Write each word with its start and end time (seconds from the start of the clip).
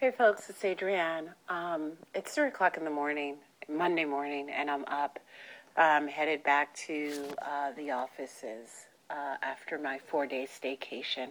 Hey 0.00 0.12
folks, 0.12 0.48
it's 0.48 0.64
Adrienne. 0.64 1.30
Um, 1.48 1.94
it's 2.14 2.32
three 2.32 2.46
o'clock 2.46 2.76
in 2.76 2.84
the 2.84 2.90
morning, 2.90 3.34
Monday 3.68 4.04
morning, 4.04 4.48
and 4.48 4.70
I'm 4.70 4.84
up, 4.84 5.18
um, 5.76 6.06
headed 6.06 6.44
back 6.44 6.72
to 6.86 7.24
uh, 7.44 7.72
the 7.72 7.90
offices 7.90 8.86
uh, 9.10 9.34
after 9.42 9.76
my 9.76 9.98
four-day 9.98 10.46
staycation, 10.46 11.30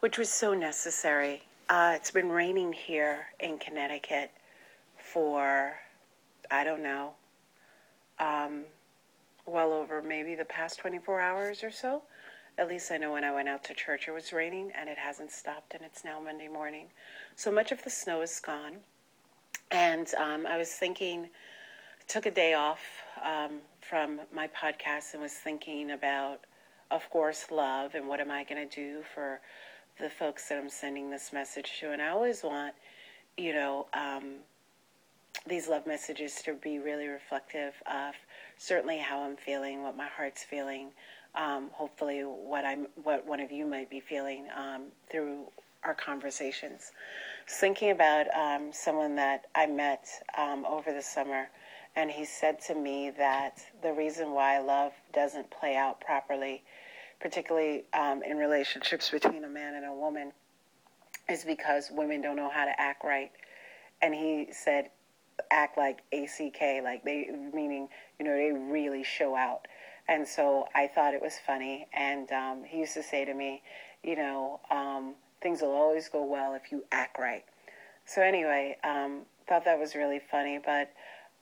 which 0.00 0.18
was 0.18 0.28
so 0.28 0.52
necessary. 0.52 1.40
Uh, 1.70 1.94
it's 1.96 2.10
been 2.10 2.28
raining 2.28 2.74
here 2.74 3.28
in 3.40 3.56
Connecticut 3.56 4.32
for, 4.98 5.72
I 6.50 6.64
don't 6.64 6.82
know, 6.82 7.12
um, 8.20 8.64
well 9.46 9.72
over 9.72 10.02
maybe 10.02 10.34
the 10.34 10.44
past 10.44 10.78
24 10.78 11.22
hours 11.22 11.64
or 11.64 11.70
so. 11.70 12.02
At 12.58 12.68
least 12.68 12.90
I 12.90 12.96
know 12.96 13.12
when 13.12 13.22
I 13.22 13.32
went 13.32 13.48
out 13.48 13.62
to 13.64 13.74
church 13.74 14.08
it 14.08 14.10
was 14.10 14.32
raining 14.32 14.72
and 14.78 14.88
it 14.88 14.98
hasn't 14.98 15.30
stopped, 15.30 15.74
and 15.74 15.82
it's 15.84 16.04
now 16.04 16.20
Monday 16.20 16.48
morning. 16.48 16.86
So 17.36 17.52
much 17.52 17.70
of 17.70 17.82
the 17.84 17.90
snow 17.90 18.20
is 18.20 18.40
gone. 18.40 18.78
And 19.70 20.12
um, 20.14 20.44
I 20.44 20.58
was 20.58 20.72
thinking, 20.72 21.28
took 22.08 22.26
a 22.26 22.30
day 22.30 22.54
off 22.54 22.80
um, 23.22 23.60
from 23.80 24.20
my 24.34 24.48
podcast 24.48 25.12
and 25.12 25.22
was 25.22 25.34
thinking 25.34 25.92
about, 25.92 26.40
of 26.90 27.08
course, 27.10 27.46
love 27.52 27.94
and 27.94 28.08
what 28.08 28.18
am 28.18 28.30
I 28.30 28.44
going 28.44 28.68
to 28.68 28.74
do 28.74 29.02
for 29.14 29.40
the 30.00 30.10
folks 30.10 30.48
that 30.48 30.58
I'm 30.58 30.70
sending 30.70 31.10
this 31.10 31.32
message 31.32 31.78
to. 31.80 31.92
And 31.92 32.00
I 32.02 32.08
always 32.08 32.42
want, 32.42 32.74
you 33.36 33.52
know, 33.52 33.86
um, 33.92 34.36
these 35.46 35.68
love 35.68 35.86
messages 35.86 36.42
to 36.44 36.54
be 36.54 36.78
really 36.78 37.06
reflective 37.06 37.74
of 37.86 38.14
certainly 38.56 38.98
how 38.98 39.20
I'm 39.20 39.36
feeling, 39.36 39.82
what 39.82 39.96
my 39.96 40.08
heart's 40.08 40.42
feeling, 40.42 40.90
um, 41.34 41.70
hopefully 41.72 42.20
what 42.22 42.64
I'm, 42.64 42.86
what 43.02 43.26
one 43.26 43.40
of 43.40 43.52
you 43.52 43.66
might 43.66 43.90
be 43.90 44.00
feeling 44.00 44.46
um, 44.56 44.84
through 45.10 45.44
our 45.84 45.94
conversations. 45.94 46.92
Thinking 47.48 47.90
about 47.90 48.26
um, 48.34 48.70
someone 48.72 49.16
that 49.16 49.46
I 49.54 49.66
met 49.66 50.06
um, 50.36 50.64
over 50.66 50.92
the 50.92 51.02
summer, 51.02 51.48
and 51.96 52.10
he 52.10 52.24
said 52.24 52.60
to 52.66 52.74
me 52.74 53.10
that 53.16 53.60
the 53.82 53.92
reason 53.92 54.32
why 54.32 54.58
love 54.58 54.92
doesn't 55.12 55.50
play 55.50 55.76
out 55.76 56.00
properly, 56.00 56.62
particularly 57.20 57.84
um, 57.92 58.22
in 58.22 58.36
relationships 58.36 59.10
between 59.10 59.44
a 59.44 59.48
man 59.48 59.74
and 59.74 59.86
a 59.86 59.92
woman, 59.92 60.32
is 61.30 61.44
because 61.44 61.90
women 61.90 62.20
don't 62.20 62.36
know 62.36 62.50
how 62.50 62.64
to 62.64 62.80
act 62.80 63.04
right. 63.04 63.30
And 64.02 64.14
he 64.14 64.48
said, 64.52 64.90
act 65.50 65.78
like 65.78 66.00
ACK, 66.12 66.82
like 66.82 67.04
they, 67.04 67.28
meaning, 67.52 67.88
you 68.18 68.24
know, 68.24 68.34
they 68.34 68.52
really 68.52 69.04
show 69.04 69.34
out. 69.34 69.66
And 70.08 70.26
so 70.26 70.66
I 70.74 70.86
thought 70.86 71.14
it 71.14 71.22
was 71.22 71.34
funny. 71.46 71.86
And 71.92 72.30
um, 72.32 72.64
he 72.64 72.78
used 72.78 72.94
to 72.94 73.02
say 73.02 73.24
to 73.24 73.34
me, 73.34 73.62
you 74.02 74.16
know, 74.16 74.60
um, 74.70 75.14
things 75.42 75.60
will 75.60 75.72
always 75.72 76.08
go 76.08 76.24
well 76.24 76.54
if 76.54 76.72
you 76.72 76.84
act 76.92 77.18
right. 77.18 77.44
So 78.06 78.22
anyway, 78.22 78.76
um, 78.84 79.22
thought 79.48 79.64
that 79.64 79.78
was 79.78 79.94
really 79.94 80.20
funny, 80.30 80.58
but 80.64 80.90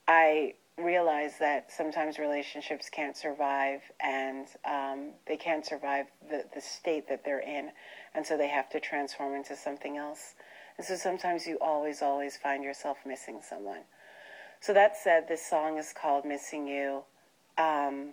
I 0.08 0.55
realized 0.78 1.41
that 1.41 1.73
sometimes 1.73 2.19
relationships 2.19 2.91
can't 2.91 3.17
survive 3.17 3.81
and 4.00 4.47
um, 4.64 5.11
they 5.27 5.36
can't 5.36 5.64
survive 5.64 6.06
the, 6.28 6.45
the 6.55 6.61
state 6.61 7.08
that 7.08 7.25
they're 7.25 7.41
in, 7.41 7.70
and 8.14 8.27
so 8.27 8.36
they 8.36 8.48
have 8.48 8.69
to 8.70 8.80
transform 8.80 9.34
into 9.34 9.56
something 9.56 9.97
else. 9.97 10.34
And 10.77 10.86
so 10.86 10.97
sometimes 10.97 11.47
you 11.47 11.56
always, 11.61 12.03
always 12.03 12.36
find 12.36 12.62
yourself 12.62 12.98
missing 13.06 13.41
someone. 13.48 13.83
So 14.61 14.75
that 14.75 14.97
said, 14.97 15.28
this 15.28 15.45
song 15.45 15.78
is 15.78 15.92
called 15.92 16.25
Missing 16.25 16.69
You. 16.69 17.03
Um, 17.56 18.11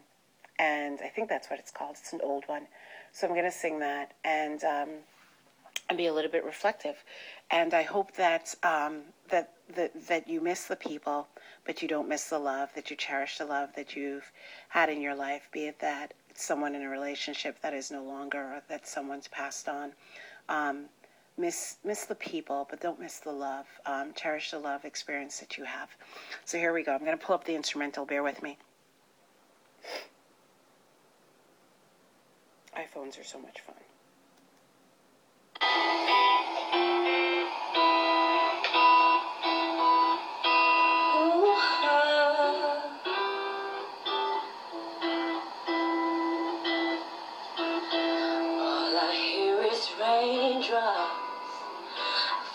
and 0.59 0.99
I 1.03 1.09
think 1.09 1.29
that's 1.29 1.49
what 1.49 1.59
it's 1.59 1.71
called. 1.71 1.97
It's 1.99 2.13
an 2.13 2.21
old 2.23 2.43
one. 2.47 2.67
So 3.11 3.27
I'm 3.27 3.33
going 3.33 3.45
to 3.45 3.51
sing 3.51 3.79
that. 3.79 4.13
And 4.23 4.63
um, 4.63 4.89
and 5.89 5.97
be 5.97 6.07
a 6.07 6.13
little 6.13 6.31
bit 6.31 6.43
reflective. 6.43 7.03
And 7.51 7.73
I 7.73 7.83
hope 7.83 8.15
that 8.15 8.55
um, 8.63 9.01
that 9.29 9.53
that 9.75 10.07
that 10.07 10.27
you 10.27 10.41
miss 10.41 10.65
the 10.65 10.75
people, 10.75 11.27
but 11.65 11.81
you 11.81 11.87
don't 11.87 12.07
miss 12.07 12.29
the 12.29 12.39
love. 12.39 12.69
That 12.75 12.89
you 12.89 12.95
cherish 12.95 13.37
the 13.37 13.45
love 13.45 13.69
that 13.75 13.95
you've 13.95 14.31
had 14.69 14.89
in 14.89 15.01
your 15.01 15.15
life. 15.15 15.49
Be 15.51 15.67
it 15.67 15.79
that 15.79 16.13
it's 16.29 16.43
someone 16.43 16.75
in 16.75 16.83
a 16.83 16.89
relationship 16.89 17.61
that 17.61 17.73
is 17.73 17.91
no 17.91 18.03
longer, 18.03 18.39
or 18.39 18.61
that 18.69 18.87
someone's 18.87 19.27
passed 19.27 19.67
on. 19.67 19.93
Um, 20.49 20.85
miss 21.37 21.77
miss 21.83 22.05
the 22.05 22.15
people, 22.15 22.67
but 22.69 22.81
don't 22.81 22.99
miss 22.99 23.19
the 23.19 23.31
love. 23.31 23.67
Um, 23.85 24.13
cherish 24.15 24.51
the 24.51 24.59
love 24.59 24.85
experience 24.85 25.39
that 25.39 25.57
you 25.57 25.65
have. 25.65 25.89
So 26.45 26.57
here 26.57 26.73
we 26.73 26.83
go. 26.83 26.93
I'm 26.93 27.05
going 27.05 27.17
to 27.17 27.23
pull 27.23 27.35
up 27.35 27.45
the 27.45 27.55
instrumental. 27.55 28.05
Bear 28.05 28.23
with 28.23 28.41
me. 28.41 28.57
iPhones 32.77 33.19
are 33.19 33.23
so 33.23 33.39
much 33.39 33.61
fun. 33.61 33.75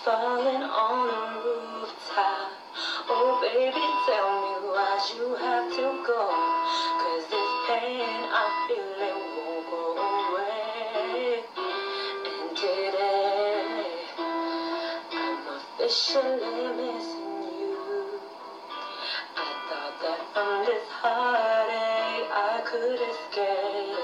falling 0.09 0.63
on 0.63 1.45
rooftop. 1.45 2.51
Oh, 3.11 3.39
baby, 3.45 3.87
tell 4.09 4.31
me 4.41 4.53
why'd 4.73 5.05
you 5.15 5.35
have 5.37 5.69
to 5.77 6.07
go? 6.07 6.48
Officially 15.89 16.69
missing 16.77 17.49
you. 17.61 17.77
I 19.37 19.49
thought 19.69 19.97
that 20.03 20.21
from 20.35 20.67
this 20.67 20.87
heartache 21.01 22.29
I 22.31 22.61
could 22.69 23.01
escape. 23.09 23.97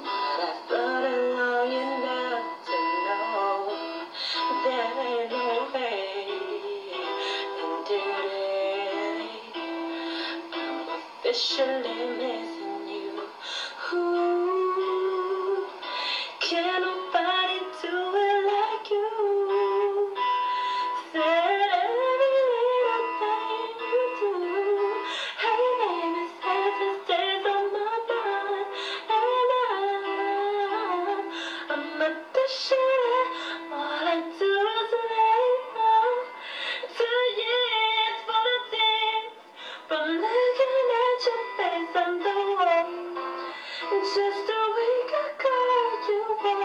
But 0.00 0.40
I 0.40 0.52
thought 0.66 1.04
along 1.12 1.72
enough 1.84 2.46
to 2.68 2.78
know 3.04 3.58
there 4.64 4.96
ain't 5.08 5.74
way. 5.74 6.24
And 7.60 7.78
today, 7.86 9.28
I'm 10.54 10.88
officially 10.88 12.00
missing 12.16 12.59
ago, 46.08 46.59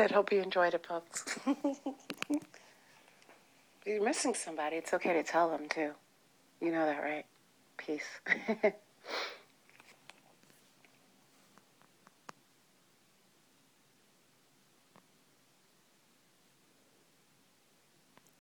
It. 0.00 0.10
Hope 0.12 0.32
you 0.32 0.40
enjoyed 0.40 0.74
it, 0.74 0.86
folks. 0.86 1.38
You're 3.86 4.02
missing 4.02 4.34
somebody. 4.34 4.76
It's 4.76 4.94
okay 4.94 5.12
to 5.14 5.22
tell 5.22 5.50
them, 5.50 5.68
too. 5.68 5.92
You 6.60 6.72
know 6.72 6.86
that, 6.86 7.02
right? 7.02 7.24
Peace. 7.76 8.04